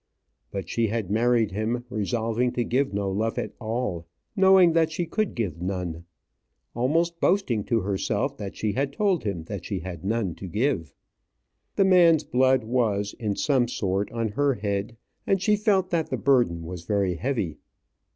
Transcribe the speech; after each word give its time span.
But 0.49 0.67
she 0.67 0.87
had 0.87 1.11
married 1.11 1.51
him 1.51 1.85
resolving 1.87 2.53
to 2.53 2.63
give 2.63 2.91
no 2.91 3.11
love 3.11 3.37
at 3.37 3.53
all, 3.59 4.07
knowing 4.35 4.73
that 4.73 4.91
she 4.91 5.05
could 5.05 5.35
give 5.35 5.61
none; 5.61 6.05
almost 6.73 7.19
boasting 7.19 7.63
to 7.65 7.81
herself 7.81 8.35
that 8.37 8.55
she 8.55 8.71
had 8.71 8.93
told 8.93 9.23
him 9.25 9.43
that 9.43 9.63
she 9.63 9.81
had 9.81 10.03
none 10.03 10.33
to 10.37 10.47
give. 10.47 10.95
The 11.75 11.85
man's 11.85 12.23
blood 12.23 12.63
was, 12.63 13.13
in 13.19 13.35
some 13.35 13.67
sort, 13.67 14.11
on 14.11 14.29
her 14.29 14.55
head, 14.55 14.97
and 15.27 15.39
she 15.39 15.55
felt 15.55 15.91
that 15.91 16.09
the 16.09 16.17
burden 16.17 16.63
was 16.63 16.81
very 16.85 17.13
heavy. 17.17 17.59